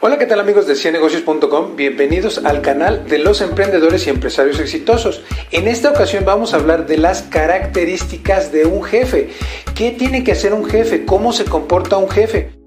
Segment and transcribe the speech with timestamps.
[0.00, 1.74] Hola, ¿qué tal amigos de ciennegocios.com?
[1.74, 5.22] Bienvenidos al canal de los emprendedores y empresarios exitosos.
[5.50, 9.30] En esta ocasión vamos a hablar de las características de un jefe.
[9.74, 11.04] ¿Qué tiene que hacer un jefe?
[11.04, 12.57] ¿Cómo se comporta un jefe?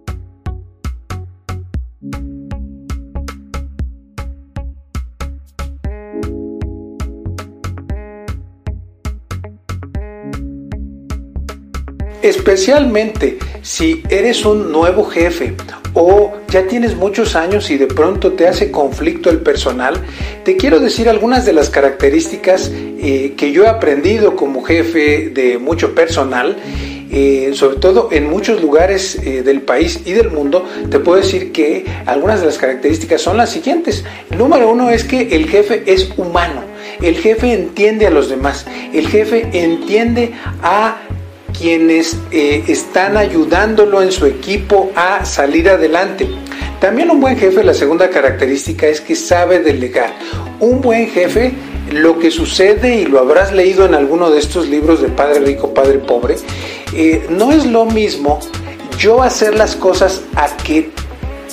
[12.22, 15.56] Especialmente si eres un nuevo jefe
[15.94, 19.96] o ya tienes muchos años y de pronto te hace conflicto el personal,
[20.44, 25.58] te quiero decir algunas de las características eh, que yo he aprendido como jefe de
[25.58, 26.58] mucho personal.
[27.14, 31.52] Eh, sobre todo en muchos lugares eh, del país y del mundo, te puedo decir
[31.52, 34.06] que algunas de las características son las siguientes.
[34.38, 36.62] número uno es que el jefe es humano.
[37.02, 38.66] El jefe entiende a los demás.
[38.94, 40.32] El jefe entiende
[40.64, 41.02] a
[41.62, 46.28] quienes eh, están ayudándolo en su equipo a salir adelante.
[46.80, 50.12] También un buen jefe, la segunda característica es que sabe delegar.
[50.60, 51.54] Un buen jefe,
[51.92, 55.72] lo que sucede, y lo habrás leído en alguno de estos libros de Padre Rico,
[55.72, 56.36] Padre Pobre,
[56.96, 58.40] eh, no es lo mismo
[58.98, 60.90] yo hacer las cosas a que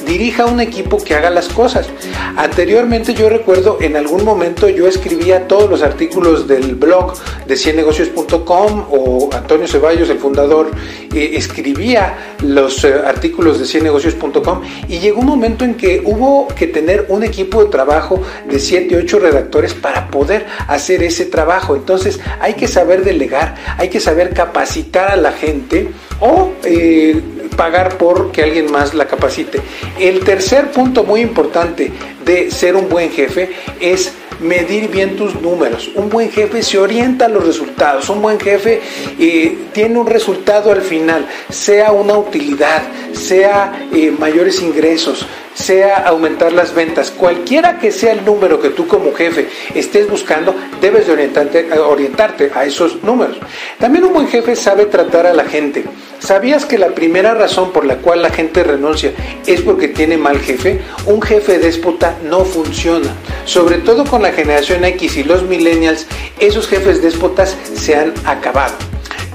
[0.06, 1.88] dirija un equipo que haga las cosas.
[2.36, 7.14] Anteriormente yo recuerdo en algún momento yo escribía todos los artículos del blog
[7.46, 10.70] de ciennegocios.com o Antonio Ceballos, el fundador,
[11.14, 16.66] eh, escribía los eh, artículos de ciennegocios.com y llegó un momento en que hubo que
[16.66, 21.76] tener un equipo de trabajo de 7, 8 redactores para poder hacer ese trabajo.
[21.76, 25.90] Entonces hay que saber delegar, hay que saber capacitar a la gente
[26.20, 27.20] o eh,
[27.58, 29.60] pagar por que alguien más la capacite.
[29.98, 31.90] El tercer punto muy importante
[32.24, 35.90] de ser un buen jefe es medir bien tus números.
[35.96, 38.08] Un buen jefe se orienta a los resultados.
[38.10, 38.80] Un buen jefe
[39.18, 45.26] eh, tiene un resultado al final, sea una utilidad, sea eh, mayores ingresos,
[45.58, 47.10] sea aumentar las ventas.
[47.10, 52.50] Cualquiera que sea el número que tú como jefe estés buscando, debes de orientarte, orientarte
[52.54, 53.36] a esos números.
[53.78, 55.84] También un buen jefe sabe tratar a la gente.
[56.20, 59.12] ¿Sabías que la primera razón por la cual la gente renuncia
[59.46, 60.80] es porque tiene mal jefe?
[61.06, 63.08] Un jefe déspota no funciona.
[63.44, 66.06] Sobre todo con la generación X y los millennials,
[66.38, 68.74] esos jefes déspotas se han acabado.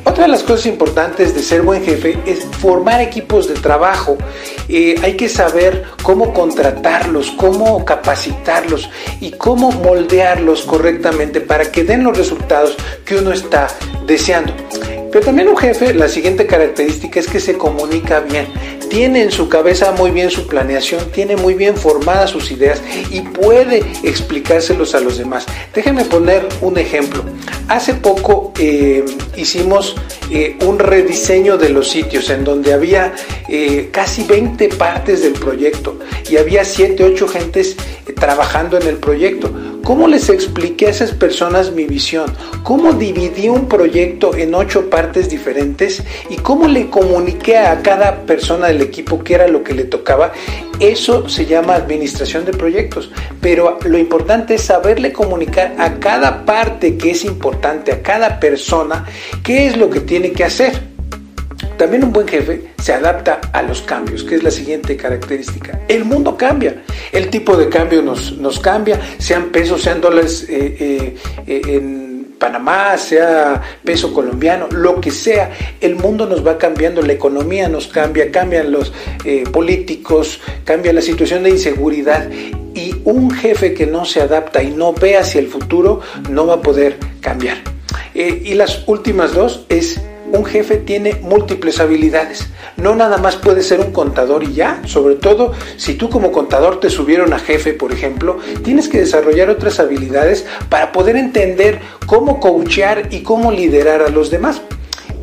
[0.05, 4.17] Otra de las cosas importantes de ser buen jefe es formar equipos de trabajo.
[4.67, 8.89] Eh, hay que saber cómo contratarlos, cómo capacitarlos
[9.21, 12.75] y cómo moldearlos correctamente para que den los resultados
[13.05, 13.67] que uno está
[14.05, 14.53] deseando.
[15.11, 18.47] Pero también un jefe, la siguiente característica es que se comunica bien,
[18.93, 23.21] tiene en su cabeza muy bien su planeación, tiene muy bien formadas sus ideas y
[23.21, 25.47] puede explicárselos a los demás.
[25.73, 27.23] Déjenme poner un ejemplo.
[27.69, 29.03] Hace poco eh,
[29.35, 29.95] hicimos
[30.29, 33.15] eh, un rediseño de los sitios en donde había
[33.49, 35.97] eh, casi 20 partes del proyecto
[36.29, 37.75] y había 7, 8 gentes
[38.15, 39.51] trabajando en el proyecto.
[39.83, 42.33] ¿Cómo les expliqué a esas personas mi visión?
[42.63, 46.01] ¿Cómo dividí un proyecto en ocho partes diferentes?
[46.29, 50.31] ¿Y cómo le comuniqué a cada persona del equipo qué era lo que le tocaba?
[50.79, 53.11] Eso se llama administración de proyectos.
[53.41, 59.05] Pero lo importante es saberle comunicar a cada parte que es importante, a cada persona,
[59.43, 60.92] qué es lo que tiene que hacer.
[61.77, 65.79] También un buen jefe se adapta a los cambios, que es la siguiente característica.
[65.87, 70.77] El mundo cambia, el tipo de cambio nos, nos cambia, sean pesos, sean dólares eh,
[70.79, 71.15] eh,
[71.47, 77.13] eh, en Panamá, sea peso colombiano, lo que sea, el mundo nos va cambiando, la
[77.13, 78.91] economía nos cambia, cambian los
[79.51, 82.29] políticos, cambia la situación de inseguridad
[82.73, 86.55] y un jefe que no se adapta y no ve hacia el futuro no va
[86.55, 87.57] a poder cambiar.
[88.13, 90.01] y las últimas dos es
[90.33, 92.47] un jefe tiene múltiples habilidades.
[92.75, 94.81] No nada más puede ser un contador y ya.
[94.85, 99.51] Sobre todo si tú como contador te subieron a jefe, por ejemplo, tienes que desarrollar
[99.51, 104.61] otras habilidades para poder entender cómo coachear y cómo liderar a los demás.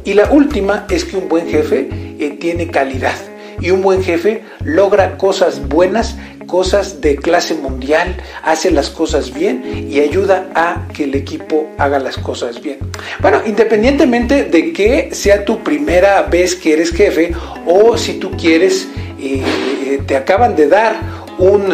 [0.04, 1.88] Y la última es que un buen jefe
[2.18, 3.29] eh, tiene calidad.
[3.60, 6.16] Y un buen jefe logra cosas buenas
[6.50, 12.00] cosas de clase mundial, hace las cosas bien y ayuda a que el equipo haga
[12.00, 12.78] las cosas bien.
[13.20, 17.32] Bueno, independientemente de que sea tu primera vez que eres jefe
[17.66, 18.88] o si tú quieres,
[19.20, 20.96] eh, te acaban de dar
[21.38, 21.72] un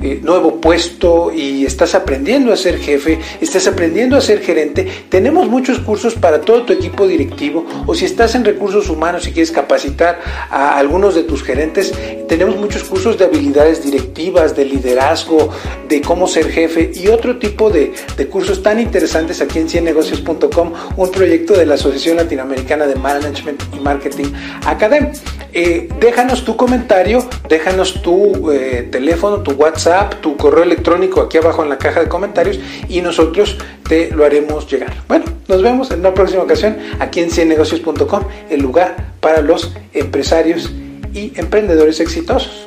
[0.00, 5.48] eh, nuevo puesto y estás aprendiendo a ser jefe, estás aprendiendo a ser gerente, tenemos
[5.48, 9.50] muchos cursos para todo tu equipo directivo o si estás en recursos humanos y quieres
[9.50, 11.92] capacitar a algunos de tus gerentes,
[12.28, 15.50] tenemos muchos cursos de habilidades directivas, de liderazgo,
[15.88, 17.92] de cómo ser jefe y otro tipo de,
[18.30, 23.80] cursos tan interesantes aquí en ciennegocios.com, un proyecto de la Asociación Latinoamericana de Management y
[23.80, 24.32] Marketing
[24.66, 25.08] Academy.
[25.52, 31.62] Eh, déjanos tu comentario, déjanos tu eh, teléfono, tu WhatsApp, tu correo electrónico aquí abajo
[31.62, 33.56] en la caja de comentarios y nosotros
[33.88, 34.92] te lo haremos llegar.
[35.08, 40.70] Bueno, nos vemos en una próxima ocasión aquí en ciennegocios.com, el lugar para los empresarios
[41.14, 42.66] y emprendedores exitosos.